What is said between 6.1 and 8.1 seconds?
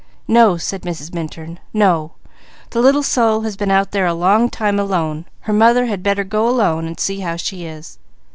go alone and see how it is."